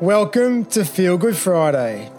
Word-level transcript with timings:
Welcome 0.00 0.64
to 0.70 0.86
Feel 0.86 1.18
Good 1.18 1.36
Friday. 1.36 2.10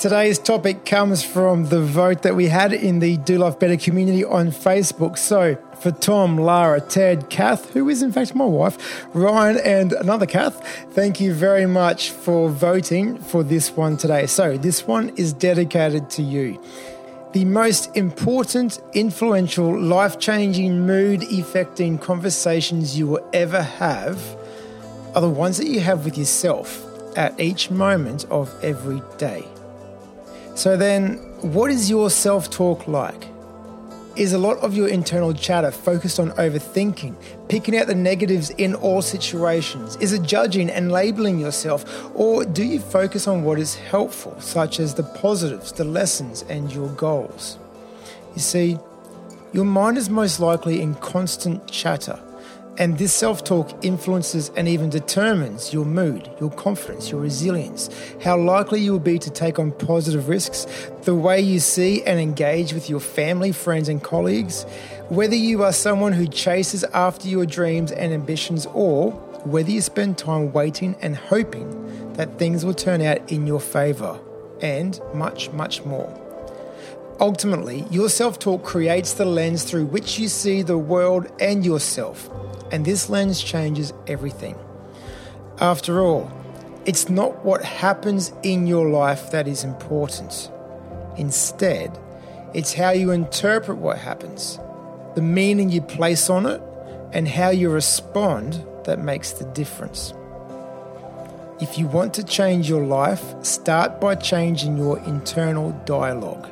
Today's 0.00 0.36
topic 0.36 0.84
comes 0.84 1.22
from 1.22 1.66
the 1.66 1.80
vote 1.80 2.22
that 2.22 2.34
we 2.34 2.48
had 2.48 2.72
in 2.72 2.98
the 2.98 3.18
Do 3.18 3.38
Life 3.38 3.60
Better 3.60 3.76
community 3.76 4.24
on 4.24 4.48
Facebook. 4.48 5.16
So, 5.16 5.58
for 5.78 5.92
Tom, 5.92 6.36
Lara, 6.36 6.80
Ted, 6.80 7.30
Kath, 7.30 7.72
who 7.72 7.88
is 7.88 8.02
in 8.02 8.10
fact 8.10 8.34
my 8.34 8.46
wife, 8.46 9.06
Ryan, 9.14 9.58
and 9.58 9.92
another 9.92 10.26
Kath, 10.26 10.60
thank 10.90 11.20
you 11.20 11.32
very 11.32 11.66
much 11.66 12.10
for 12.10 12.48
voting 12.48 13.18
for 13.18 13.44
this 13.44 13.70
one 13.76 13.96
today. 13.96 14.26
So, 14.26 14.56
this 14.56 14.88
one 14.88 15.10
is 15.10 15.32
dedicated 15.32 16.10
to 16.10 16.22
you. 16.22 16.60
The 17.32 17.44
most 17.44 17.96
important, 17.96 18.80
influential, 18.92 19.80
life 19.80 20.18
changing, 20.18 20.84
mood 20.84 21.22
affecting 21.32 21.96
conversations 21.96 22.98
you 22.98 23.06
will 23.06 23.30
ever 23.32 23.62
have 23.62 24.39
are 25.14 25.20
the 25.20 25.28
ones 25.28 25.56
that 25.58 25.66
you 25.66 25.80
have 25.80 26.04
with 26.04 26.16
yourself 26.16 26.86
at 27.16 27.38
each 27.40 27.70
moment 27.70 28.24
of 28.30 28.52
every 28.62 29.02
day. 29.18 29.44
So, 30.54 30.76
then, 30.76 31.16
what 31.40 31.70
is 31.70 31.90
your 31.90 32.10
self 32.10 32.50
talk 32.50 32.86
like? 32.86 33.28
Is 34.16 34.32
a 34.32 34.38
lot 34.38 34.58
of 34.58 34.76
your 34.76 34.88
internal 34.88 35.32
chatter 35.32 35.70
focused 35.70 36.18
on 36.18 36.30
overthinking, 36.32 37.14
picking 37.48 37.76
out 37.76 37.86
the 37.86 37.94
negatives 37.94 38.50
in 38.50 38.74
all 38.74 39.02
situations? 39.02 39.96
Is 39.96 40.12
it 40.12 40.22
judging 40.22 40.68
and 40.68 40.92
labeling 40.92 41.38
yourself? 41.38 41.84
Or 42.14 42.44
do 42.44 42.64
you 42.64 42.80
focus 42.80 43.26
on 43.26 43.44
what 43.44 43.58
is 43.58 43.76
helpful, 43.76 44.38
such 44.40 44.80
as 44.80 44.94
the 44.94 45.04
positives, 45.04 45.72
the 45.72 45.84
lessons, 45.84 46.42
and 46.48 46.72
your 46.72 46.88
goals? 46.88 47.58
You 48.34 48.40
see, 48.40 48.78
your 49.52 49.64
mind 49.64 49.96
is 49.96 50.10
most 50.10 50.40
likely 50.40 50.82
in 50.82 50.94
constant 50.96 51.66
chatter 51.68 52.20
and 52.78 52.96
this 52.98 53.12
self 53.12 53.44
talk 53.44 53.84
influences 53.84 54.50
and 54.56 54.68
even 54.68 54.90
determines 54.90 55.72
your 55.72 55.84
mood, 55.84 56.30
your 56.40 56.50
confidence, 56.50 57.10
your 57.10 57.20
resilience, 57.20 57.90
how 58.22 58.38
likely 58.38 58.80
you 58.80 58.92
will 58.92 58.98
be 58.98 59.18
to 59.18 59.30
take 59.30 59.58
on 59.58 59.72
positive 59.72 60.28
risks, 60.28 60.66
the 61.02 61.14
way 61.14 61.40
you 61.40 61.60
see 61.60 62.02
and 62.04 62.18
engage 62.18 62.72
with 62.72 62.88
your 62.88 63.00
family, 63.00 63.52
friends, 63.52 63.88
and 63.88 64.02
colleagues, 64.02 64.64
whether 65.08 65.34
you 65.34 65.62
are 65.62 65.72
someone 65.72 66.12
who 66.12 66.26
chases 66.26 66.84
after 66.84 67.28
your 67.28 67.44
dreams 67.44 67.92
and 67.92 68.12
ambitions, 68.12 68.66
or 68.66 69.10
whether 69.44 69.70
you 69.70 69.80
spend 69.80 70.16
time 70.16 70.52
waiting 70.52 70.96
and 71.02 71.16
hoping 71.16 72.12
that 72.14 72.38
things 72.38 72.64
will 72.64 72.74
turn 72.74 73.02
out 73.02 73.30
in 73.30 73.46
your 73.46 73.60
favor, 73.60 74.18
and 74.62 75.00
much, 75.12 75.50
much 75.50 75.84
more. 75.84 76.16
Ultimately, 77.18 77.84
your 77.90 78.08
self 78.08 78.38
talk 78.38 78.62
creates 78.64 79.12
the 79.14 79.26
lens 79.26 79.64
through 79.64 79.86
which 79.86 80.18
you 80.18 80.28
see 80.28 80.62
the 80.62 80.78
world 80.78 81.30
and 81.40 81.64
yourself 81.64 82.30
and 82.70 82.84
this 82.84 83.10
lens 83.10 83.42
changes 83.42 83.92
everything. 84.06 84.56
After 85.60 86.00
all, 86.00 86.30
it's 86.86 87.08
not 87.08 87.44
what 87.44 87.62
happens 87.62 88.32
in 88.42 88.66
your 88.66 88.88
life 88.88 89.30
that 89.32 89.46
is 89.46 89.64
important. 89.64 90.50
Instead, 91.16 91.98
it's 92.54 92.72
how 92.72 92.90
you 92.90 93.10
interpret 93.10 93.78
what 93.78 93.98
happens, 93.98 94.58
the 95.14 95.22
meaning 95.22 95.70
you 95.70 95.82
place 95.82 96.30
on 96.30 96.46
it, 96.46 96.62
and 97.12 97.28
how 97.28 97.50
you 97.50 97.70
respond 97.70 98.64
that 98.84 98.98
makes 98.98 99.32
the 99.32 99.44
difference. 99.44 100.14
If 101.60 101.76
you 101.76 101.86
want 101.86 102.14
to 102.14 102.24
change 102.24 102.68
your 102.68 102.84
life, 102.84 103.34
start 103.42 104.00
by 104.00 104.14
changing 104.14 104.78
your 104.78 104.98
internal 105.00 105.72
dialogue. 105.84 106.48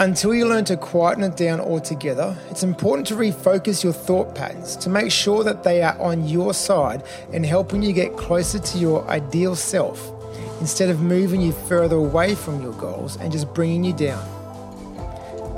Until 0.00 0.32
you 0.32 0.46
learn 0.46 0.64
to 0.66 0.76
quieten 0.76 1.24
it 1.24 1.36
down 1.36 1.58
altogether, 1.58 2.38
it's 2.50 2.62
important 2.62 3.04
to 3.08 3.14
refocus 3.14 3.82
your 3.82 3.92
thought 3.92 4.32
patterns 4.32 4.76
to 4.76 4.88
make 4.88 5.10
sure 5.10 5.42
that 5.42 5.64
they 5.64 5.82
are 5.82 5.98
on 5.98 6.28
your 6.28 6.54
side 6.54 7.02
and 7.32 7.44
helping 7.44 7.82
you 7.82 7.92
get 7.92 8.16
closer 8.16 8.60
to 8.60 8.78
your 8.78 9.04
ideal 9.08 9.56
self 9.56 10.12
instead 10.60 10.88
of 10.88 11.00
moving 11.00 11.40
you 11.40 11.50
further 11.50 11.96
away 11.96 12.36
from 12.36 12.62
your 12.62 12.74
goals 12.74 13.16
and 13.16 13.32
just 13.32 13.52
bringing 13.54 13.82
you 13.82 13.92
down. 13.92 14.24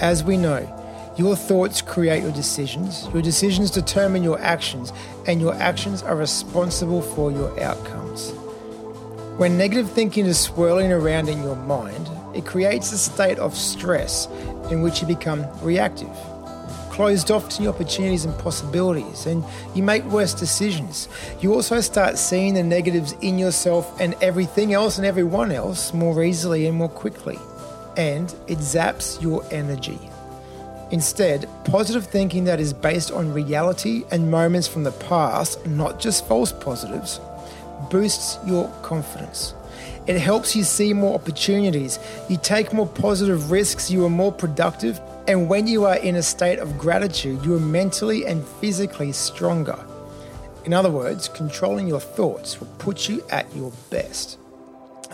As 0.01 0.25
we 0.25 0.39
know, 0.39 0.67
your 1.19 1.37
thoughts 1.37 1.83
create 1.83 2.23
your 2.23 2.33
decisions, 2.33 3.09
your 3.13 3.21
decisions 3.21 3.71
determine 3.71 4.23
your 4.23 4.41
actions, 4.41 4.91
and 5.27 5.39
your 5.39 5.53
actions 5.57 6.03
are 6.03 6.17
responsible 6.17 7.03
for 7.03 7.31
your 7.31 7.61
outcomes. 7.61 8.31
When 9.37 9.59
negative 9.59 9.91
thinking 9.91 10.25
is 10.25 10.41
swirling 10.41 10.93
around 10.93 11.29
in 11.29 11.43
your 11.43 11.57
mind, 11.57 12.09
it 12.35 12.47
creates 12.47 12.93
a 12.93 12.99
state 12.99 13.39
of 13.39 13.55
stress 13.55 14.27
in 14.71 14.83
which 14.83 15.01
you 15.01 15.07
become 15.07 15.47
reactive, 15.63 16.15
closed 16.91 17.31
off 17.31 17.49
to 17.49 17.63
new 17.63 17.69
opportunities 17.69 18.25
and 18.25 18.39
possibilities, 18.39 19.27
and 19.27 19.45
you 19.75 19.83
make 19.83 20.05
worse 20.05 20.35
decisions. 20.35 21.09
You 21.41 21.55
also 21.55 21.81
start 21.81 22.19
seeing 22.19 22.55
the 22.55 22.63
negatives 22.63 23.13
in 23.21 23.39
yourself 23.39 24.01
and 24.01 24.15
everything 24.23 24.73
else 24.75 24.99
and 24.99 25.07
everyone 25.07 25.53
else 25.53 25.93
more 25.93 26.23
easily 26.23 26.67
and 26.67 26.77
more 26.77 26.89
quickly, 26.89 27.39
and 27.97 28.35
it 28.47 28.59
zaps 28.59 29.21
your 29.21 29.45
energy. 29.51 29.99
Instead, 30.91 31.49
positive 31.65 32.05
thinking 32.05 32.45
that 32.45 32.59
is 32.59 32.73
based 32.73 33.13
on 33.13 33.33
reality 33.33 34.05
and 34.11 34.31
moments 34.31 34.67
from 34.67 34.83
the 34.83 34.91
past, 34.93 35.65
not 35.67 36.01
just 36.01 36.27
false 36.27 36.53
positives, 36.53 37.21
boosts 37.91 38.39
your 38.45 38.69
confidence. 38.83 39.55
It 40.07 40.19
helps 40.19 40.57
you 40.57 40.65
see 40.65 40.93
more 40.93 41.15
opportunities. 41.15 41.99
You 42.29 42.39
take 42.43 42.73
more 42.73 42.87
positive 42.87 43.51
risks, 43.51 43.91
you 43.91 44.05
are 44.05 44.11
more 44.11 44.33
productive, 44.33 45.01
and 45.29 45.49
when 45.49 45.67
you 45.67 45.85
are 45.85 45.97
in 45.97 46.17
a 46.17 46.23
state 46.23 46.59
of 46.59 46.79
gratitude, 46.79 47.45
you 47.45 47.55
are 47.55 47.61
mentally 47.61 48.27
and 48.27 48.47
physically 48.61 49.13
stronger. 49.13 49.79
In 50.65 50.75
other 50.75 50.91
words, 50.91 51.29
controlling 51.29 51.89
your 51.89 52.01
thoughts 52.01 52.61
will 52.61 52.69
put 52.79 53.09
you 53.09 53.23
at 53.31 53.55
your 53.55 53.73
best. 53.91 54.39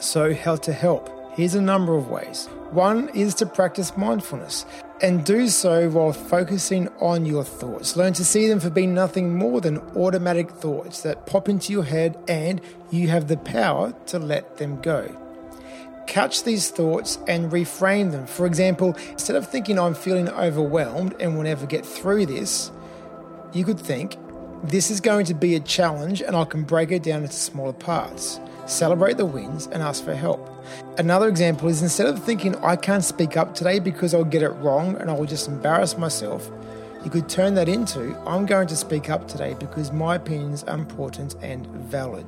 So, 0.01 0.35
how 0.35 0.57
to 0.57 0.73
help? 0.73 1.11
Here's 1.37 1.55
a 1.55 1.61
number 1.61 1.97
of 1.97 2.09
ways. 2.09 2.49
One 2.71 3.09
is 3.11 3.35
to 3.35 3.47
practice 3.47 3.97
mindfulness 3.97 4.65
and 5.01 5.25
do 5.25 5.49
so 5.49 5.89
while 5.91 6.13
focusing 6.13 6.89
on 7.01 7.27
your 7.27 7.45
thoughts. 7.45 7.97
Learn 7.97 8.13
to 8.15 8.25
see 8.25 8.49
them 8.49 8.61
for 8.61 8.71
being 8.71 8.95
nothing 8.95 9.37
more 9.37 9.61
than 9.61 9.79
automatic 9.97 10.51
thoughts 10.51 11.03
that 11.03 11.27
pop 11.27 11.49
into 11.49 11.73
your 11.73 11.85
head 11.85 12.19
and 12.29 12.61
you 12.91 13.09
have 13.09 13.29
the 13.29 13.37
power 13.37 13.95
to 14.07 14.19
let 14.19 14.57
them 14.57 14.81
go. 14.81 15.23
Catch 16.07 16.45
these 16.45 16.71
thoughts 16.71 17.19
and 17.27 17.51
reframe 17.51 18.13
them. 18.13 18.27
For 18.27 18.47
example, 18.47 18.97
instead 19.11 19.37
of 19.37 19.49
thinking 19.51 19.79
I'm 19.79 19.95
feeling 19.95 20.29
overwhelmed 20.29 21.15
and 21.21 21.37
will 21.37 21.43
never 21.43 21.67
get 21.67 21.85
through 21.85 22.27
this, 22.27 22.71
you 23.53 23.65
could 23.65 23.81
think, 23.81 24.17
this 24.65 24.91
is 24.91 25.01
going 25.01 25.27
to 25.27 25.35
be 25.35 25.55
a 25.55 25.61
challenge 25.61 26.21
and 26.23 26.35
I 26.35 26.45
can 26.45 26.65
break 26.65 26.91
it 26.91 27.03
down 27.03 27.23
into 27.23 27.35
smaller 27.35 27.73
parts 27.73 28.41
celebrate 28.67 29.17
the 29.17 29.27
wins, 29.27 29.67
and 29.69 29.83
ask 29.83 30.05
for 30.05 30.15
help. 30.15 30.51
Another 30.99 31.29
example 31.29 31.69
is 31.69 31.83
instead 31.83 32.07
of 32.07 32.23
thinking, 32.23 32.57
I 32.57 32.77
can't 32.77 33.05
speak 33.05 33.37
up 33.37 33.55
today 33.55 33.79
because 33.79 34.15
I'll 34.15 34.25
get 34.25 34.43
it 34.43 34.51
wrong 34.51 34.97
and 34.97 35.11
I 35.11 35.15
will 35.15 35.27
just 35.27 35.49
embarrass 35.49 35.97
myself, 35.97 36.51
you 37.05 37.11
could 37.11 37.29
turn 37.29 37.55
that 37.55 37.69
into, 37.69 38.17
I'm 38.27 38.47
going 38.47 38.67
to 38.69 38.77
speak 38.77 39.09
up 39.11 39.29
today 39.29 39.55
because 39.55 39.93
my 39.93 40.17
opinions 40.17 40.65
are 40.65 40.77
important 40.77 41.37
and 41.43 41.67
valid. 41.67 42.27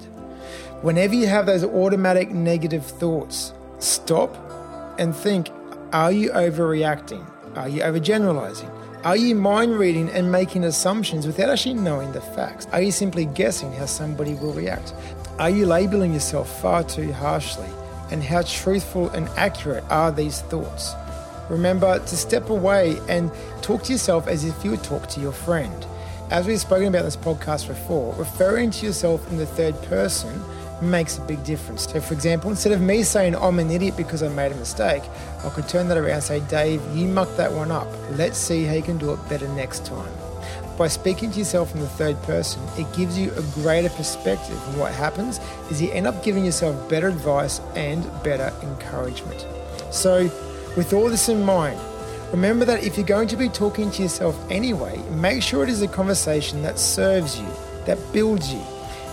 Whenever 0.82 1.14
you 1.14 1.26
have 1.26 1.46
those 1.46 1.64
automatic 1.64 2.30
negative 2.30 2.86
thoughts, 2.86 3.52
stop 3.80 4.36
and 4.98 5.14
think, 5.14 5.50
are 5.92 6.12
you 6.12 6.30
overreacting? 6.30 7.28
Are 7.56 7.68
you 7.68 7.82
overgeneralizing? 7.82 8.87
Are 9.04 9.16
you 9.16 9.36
mind 9.36 9.78
reading 9.78 10.10
and 10.10 10.32
making 10.32 10.64
assumptions 10.64 11.24
without 11.24 11.50
actually 11.50 11.74
knowing 11.74 12.10
the 12.10 12.20
facts? 12.20 12.66
Are 12.72 12.82
you 12.82 12.90
simply 12.90 13.26
guessing 13.26 13.72
how 13.72 13.86
somebody 13.86 14.34
will 14.34 14.52
react? 14.52 14.92
Are 15.38 15.50
you 15.50 15.66
labeling 15.66 16.12
yourself 16.12 16.60
far 16.60 16.82
too 16.82 17.12
harshly? 17.12 17.68
And 18.10 18.24
how 18.24 18.42
truthful 18.42 19.08
and 19.10 19.28
accurate 19.36 19.84
are 19.88 20.10
these 20.10 20.40
thoughts? 20.42 20.94
Remember 21.48 22.00
to 22.00 22.16
step 22.16 22.50
away 22.50 22.98
and 23.08 23.30
talk 23.62 23.84
to 23.84 23.92
yourself 23.92 24.26
as 24.26 24.44
if 24.44 24.64
you 24.64 24.72
would 24.72 24.82
talk 24.82 25.06
to 25.10 25.20
your 25.20 25.32
friend. 25.32 25.86
As 26.32 26.48
we've 26.48 26.60
spoken 26.60 26.88
about 26.88 27.04
this 27.04 27.16
podcast 27.16 27.68
before, 27.68 28.12
referring 28.16 28.72
to 28.72 28.86
yourself 28.86 29.30
in 29.30 29.36
the 29.38 29.46
third 29.46 29.80
person 29.82 30.42
makes 30.82 31.18
a 31.18 31.20
big 31.22 31.42
difference. 31.44 31.84
So, 31.84 32.00
for 32.00 32.14
example, 32.14 32.50
instead 32.50 32.72
of 32.72 32.80
me 32.80 33.02
saying 33.02 33.36
I'm 33.36 33.58
an 33.58 33.70
idiot 33.70 33.96
because 33.96 34.22
I 34.22 34.28
made 34.28 34.52
a 34.52 34.56
mistake, 34.56 35.02
I 35.44 35.48
could 35.50 35.68
turn 35.68 35.88
that 35.88 35.98
around 35.98 36.10
and 36.10 36.22
say, 36.22 36.40
Dave, 36.40 36.82
you 36.94 37.06
mucked 37.08 37.36
that 37.36 37.52
one 37.52 37.70
up. 37.70 37.88
Let's 38.12 38.38
see 38.38 38.64
how 38.64 38.74
you 38.74 38.82
can 38.82 38.98
do 38.98 39.12
it 39.12 39.28
better 39.28 39.48
next 39.48 39.86
time. 39.86 40.12
By 40.76 40.86
speaking 40.86 41.32
to 41.32 41.38
yourself 41.38 41.74
in 41.74 41.80
the 41.80 41.88
third 41.88 42.22
person, 42.22 42.62
it 42.76 42.86
gives 42.96 43.18
you 43.18 43.32
a 43.32 43.42
greater 43.60 43.88
perspective. 43.90 44.56
And 44.68 44.78
what 44.78 44.92
happens 44.94 45.40
is 45.70 45.82
you 45.82 45.90
end 45.90 46.06
up 46.06 46.22
giving 46.22 46.44
yourself 46.44 46.88
better 46.88 47.08
advice 47.08 47.60
and 47.74 48.04
better 48.22 48.52
encouragement. 48.62 49.44
So, 49.90 50.30
with 50.76 50.92
all 50.92 51.08
this 51.08 51.28
in 51.28 51.42
mind, 51.42 51.80
remember 52.30 52.64
that 52.66 52.84
if 52.84 52.96
you're 52.96 53.06
going 53.06 53.26
to 53.28 53.36
be 53.36 53.48
talking 53.48 53.90
to 53.90 54.02
yourself 54.02 54.38
anyway, 54.50 54.98
make 55.10 55.42
sure 55.42 55.64
it 55.64 55.68
is 55.68 55.82
a 55.82 55.88
conversation 55.88 56.62
that 56.62 56.78
serves 56.78 57.40
you, 57.40 57.48
that 57.86 57.98
builds 58.12 58.52
you, 58.52 58.62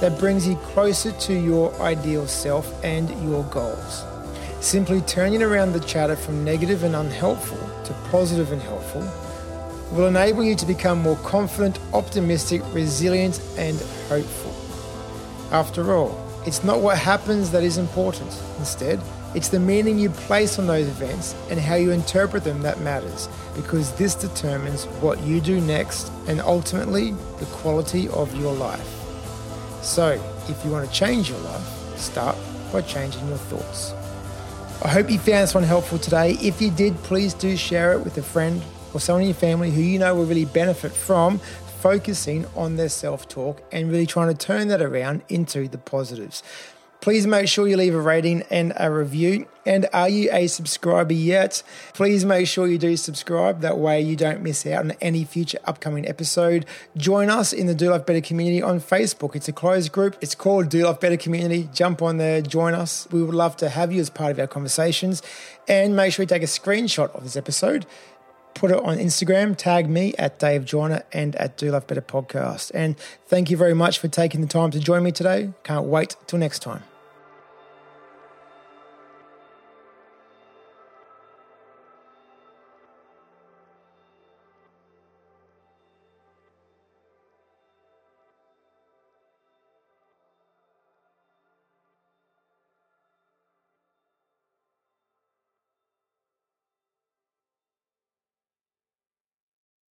that 0.01 0.19
brings 0.19 0.47
you 0.47 0.55
closer 0.57 1.11
to 1.11 1.33
your 1.33 1.73
ideal 1.81 2.27
self 2.27 2.83
and 2.83 3.09
your 3.27 3.43
goals. 3.45 4.03
Simply 4.59 5.01
turning 5.01 5.43
around 5.43 5.73
the 5.73 5.79
chatter 5.79 6.15
from 6.15 6.43
negative 6.43 6.83
and 6.83 6.95
unhelpful 6.95 7.57
to 7.85 7.93
positive 8.09 8.51
and 8.51 8.61
helpful 8.61 9.07
will 9.91 10.07
enable 10.07 10.43
you 10.43 10.55
to 10.55 10.65
become 10.65 10.99
more 10.99 11.17
confident, 11.17 11.79
optimistic, 11.93 12.61
resilient, 12.73 13.39
and 13.57 13.79
hopeful. 14.09 14.53
After 15.51 15.93
all, 15.93 16.25
It's 16.45 16.63
not 16.63 16.81
what 16.81 16.99
happens 16.99 17.49
that 17.51 17.63
is 17.63 17.79
important. 17.79 18.29
Instead, 18.59 19.01
it's 19.33 19.49
the 19.49 19.59
meaning 19.59 19.97
you 19.97 20.11
place 20.11 20.59
on 20.59 20.67
those 20.67 20.87
events 20.87 21.33
and 21.49 21.59
how 21.59 21.73
you 21.73 21.89
interpret 21.89 22.43
them 22.43 22.61
that 22.61 22.79
matters, 22.81 23.27
because 23.55 23.91
this 23.93 24.13
determines 24.13 24.85
what 25.01 25.19
you 25.23 25.41
do 25.41 25.59
next 25.59 26.11
and 26.27 26.39
ultimately 26.39 27.13
the 27.39 27.45
quality 27.47 28.07
of 28.09 28.35
your 28.39 28.53
life. 28.53 29.04
So, 29.85 30.19
if 30.49 30.65
you 30.65 30.71
want 30.71 30.89
to 30.89 30.91
change 30.91 31.29
your 31.29 31.37
life, 31.41 31.95
start 31.95 32.35
by 32.73 32.81
changing 32.81 33.27
your 33.27 33.37
thoughts. 33.37 33.93
I 34.83 34.87
hope 34.87 35.11
you 35.11 35.19
found 35.19 35.43
this 35.43 35.53
one 35.53 35.63
helpful 35.63 35.99
today. 35.99 36.31
If 36.41 36.59
you 36.59 36.71
did, 36.71 36.95
please 37.03 37.35
do 37.35 37.55
share 37.55 37.93
it 37.93 37.99
with 37.99 38.17
a 38.17 38.23
friend 38.23 38.63
or 38.95 38.99
someone 38.99 39.21
in 39.21 39.27
your 39.27 39.35
family 39.35 39.69
who 39.69 39.81
you 39.81 39.99
know 39.99 40.15
will 40.15 40.25
really 40.25 40.45
benefit 40.45 40.91
from 40.91 41.37
focusing 41.81 42.47
on 42.55 42.77
their 42.77 42.89
self 42.89 43.27
talk 43.27 43.61
and 43.71 43.91
really 43.91 44.07
trying 44.07 44.35
to 44.35 44.45
turn 44.45 44.69
that 44.69 44.81
around 44.81 45.21
into 45.29 45.67
the 45.67 45.77
positives. 45.77 46.41
Please 47.05 47.27
make 47.27 47.47
sure 47.47 47.67
you 47.67 47.77
leave 47.77 47.93
a 47.93 48.01
rating 48.01 48.41
and 48.49 48.73
a 48.77 48.89
review. 48.89 49.45
And 49.63 49.87
are 49.93 50.09
you 50.09 50.27
a 50.31 50.47
subscriber 50.47 51.13
yet? 51.13 51.61
Please 51.93 52.25
make 52.25 52.47
sure 52.47 52.65
you 52.65 52.79
do 52.79 52.97
subscribe. 52.97 53.61
That 53.61 53.77
way 53.77 54.01
you 54.01 54.15
don't 54.15 54.41
miss 54.41 54.65
out 54.65 54.85
on 54.85 54.91
any 55.01 55.23
future 55.23 55.59
upcoming 55.65 56.07
episode. 56.07 56.65
Join 56.97 57.29
us 57.29 57.53
in 57.53 57.67
the 57.67 57.75
Do 57.75 57.91
Life 57.91 58.07
Better 58.07 58.21
community 58.21 58.59
on 58.59 58.79
Facebook. 58.79 59.35
It's 59.35 59.47
a 59.47 59.53
closed 59.53 59.91
group. 59.91 60.17
It's 60.19 60.33
called 60.33 60.69
Do 60.69 60.83
Life 60.87 60.99
Better 60.99 61.15
Community. 61.15 61.69
Jump 61.71 62.01
on 62.01 62.17
there, 62.17 62.41
join 62.41 62.73
us. 62.73 63.07
We 63.11 63.21
would 63.21 63.35
love 63.35 63.55
to 63.57 63.69
have 63.69 63.93
you 63.93 64.01
as 64.01 64.09
part 64.09 64.31
of 64.31 64.39
our 64.39 64.47
conversations. 64.47 65.21
And 65.67 65.95
make 65.95 66.11
sure 66.11 66.23
you 66.23 66.27
take 66.27 66.41
a 66.41 66.47
screenshot 66.47 67.15
of 67.15 67.21
this 67.21 67.35
episode 67.35 67.85
put 68.55 68.71
it 68.71 68.77
on 68.77 68.97
Instagram, 68.97 69.55
tag 69.55 69.89
me 69.89 70.15
at 70.17 70.39
Dave 70.39 70.63
Joyner 70.63 71.03
and 71.11 71.35
at 71.35 71.57
Do 71.57 71.69
Life 71.69 71.85
Better 71.85 72.01
Podcast. 72.01 72.71
And 72.73 72.97
thank 73.27 73.51
you 73.51 73.57
very 73.57 73.75
much 73.75 73.99
for 73.99 74.07
taking 74.07 74.41
the 74.41 74.47
time 74.47 74.71
to 74.71 74.79
join 74.79 75.03
me 75.03 75.11
today. 75.11 75.51
Can't 75.63 75.85
wait 75.85 76.15
till 76.25 76.39
next 76.39 76.59
time. 76.59 76.81